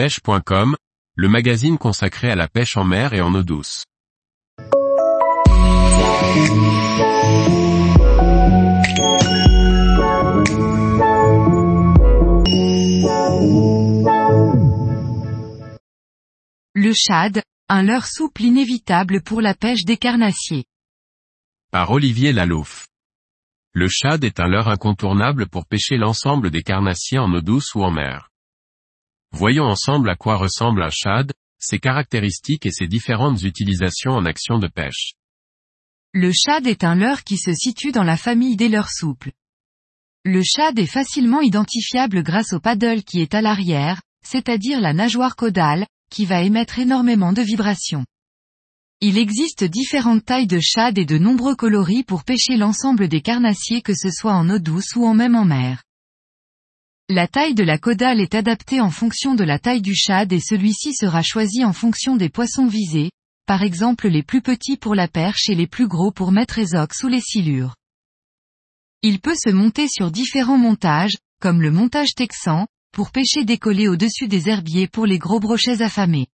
[0.00, 0.76] pêche.com,
[1.14, 3.84] le magazine consacré à la pêche en mer et en eau douce.
[16.72, 20.64] Le shad, un leurre souple inévitable pour la pêche des carnassiers.
[21.70, 22.86] Par Olivier Lalouf.
[23.74, 27.84] Le shad est un leurre incontournable pour pêcher l'ensemble des carnassiers en eau douce ou
[27.84, 28.29] en mer.
[29.32, 34.58] Voyons ensemble à quoi ressemble un shad, ses caractéristiques et ses différentes utilisations en action
[34.58, 35.14] de pêche.
[36.12, 39.30] Le shad est un leurre qui se situe dans la famille des leurres souples.
[40.24, 45.36] Le shad est facilement identifiable grâce au paddle qui est à l'arrière, c'est-à-dire la nageoire
[45.36, 48.04] caudale, qui va émettre énormément de vibrations.
[49.00, 53.80] Il existe différentes tailles de shad et de nombreux coloris pour pêcher l'ensemble des carnassiers
[53.80, 55.82] que ce soit en eau douce ou en même en mer.
[57.12, 60.38] La taille de la caudale est adaptée en fonction de la taille du shad et
[60.38, 63.10] celui-ci sera choisi en fonction des poissons visés,
[63.46, 66.76] par exemple les plus petits pour la perche et les plus gros pour mettre les
[66.76, 67.74] ox ou les silures.
[69.02, 74.28] Il peut se monter sur différents montages, comme le montage texan, pour pêcher décollé au-dessus
[74.28, 76.28] des herbiers pour les gros brochets affamés.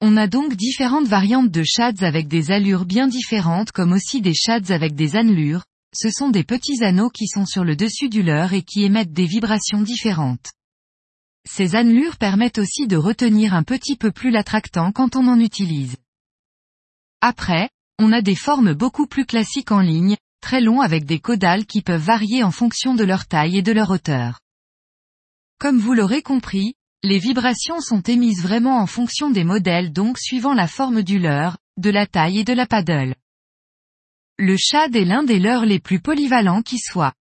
[0.00, 4.32] On a donc différentes variantes de shads avec des allures bien différentes comme aussi des
[4.32, 8.22] shads avec des annelures, ce sont des petits anneaux qui sont sur le dessus du
[8.22, 10.52] leurre et qui émettent des vibrations différentes.
[11.48, 15.96] Ces annelures permettent aussi de retenir un petit peu plus l'attractant quand on en utilise.
[17.20, 21.66] Après, on a des formes beaucoup plus classiques en ligne, très longs avec des caudales
[21.66, 24.40] qui peuvent varier en fonction de leur taille et de leur hauteur.
[25.58, 30.54] Comme vous l'aurez compris, les vibrations sont émises vraiment en fonction des modèles donc suivant
[30.54, 33.14] la forme du leurre, de la taille et de la paddle.
[34.42, 37.12] Le shad est l'un des leurres les plus polyvalents qui soient.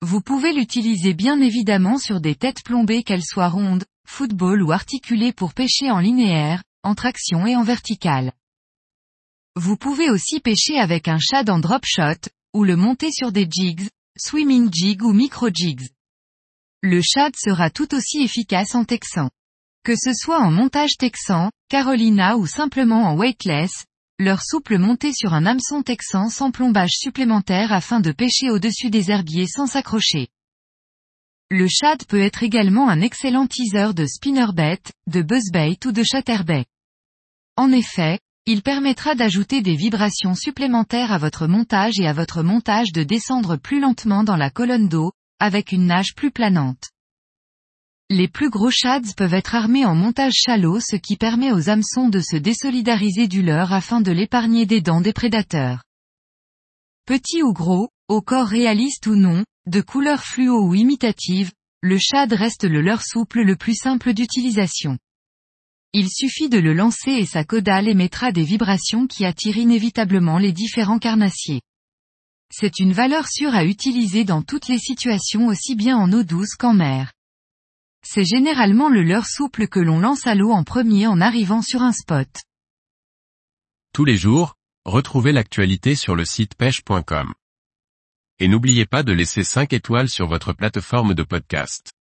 [0.00, 5.34] Vous pouvez l'utiliser bien évidemment sur des têtes plombées qu'elles soient rondes, football ou articulées
[5.34, 8.32] pour pêcher en linéaire, en traction et en verticale.
[9.54, 13.46] Vous pouvez aussi pêcher avec un shad en drop shot, ou le monter sur des
[13.50, 15.90] jigs, swimming jig ou micro jigs.
[16.80, 19.28] Le shad sera tout aussi efficace en texan.
[19.84, 23.84] Que ce soit en montage texan, Carolina ou simplement en weightless,
[24.18, 29.10] leur souple montée sur un hameçon texan sans plombage supplémentaire afin de pêcher au-dessus des
[29.10, 30.28] herbiers sans s'accrocher.
[31.50, 36.66] Le shad peut être également un excellent teaser de spinnerbait, de buzzbait ou de chatterbait.
[37.56, 42.92] En effet, il permettra d'ajouter des vibrations supplémentaires à votre montage et à votre montage
[42.92, 46.91] de descendre plus lentement dans la colonne d'eau, avec une nage plus planante.
[48.14, 52.10] Les plus gros shads peuvent être armés en montage shallow ce qui permet aux hameçons
[52.10, 55.82] de se désolidariser du leur afin de l'épargner des dents des prédateurs.
[57.06, 62.34] Petit ou gros, au corps réaliste ou non, de couleur fluo ou imitative, le shad
[62.34, 64.98] reste le leurre souple le plus simple d'utilisation.
[65.94, 70.52] Il suffit de le lancer et sa caudale émettra des vibrations qui attirent inévitablement les
[70.52, 71.62] différents carnassiers.
[72.52, 76.56] C'est une valeur sûre à utiliser dans toutes les situations aussi bien en eau douce
[76.56, 77.10] qu'en mer.
[78.04, 81.82] C'est généralement le leurre souple que l'on lance à l'eau en premier en arrivant sur
[81.82, 82.28] un spot.
[83.94, 87.32] Tous les jours, retrouvez l'actualité sur le site pêche.com.
[88.38, 91.92] Et n'oubliez pas de laisser 5 étoiles sur votre plateforme de podcast.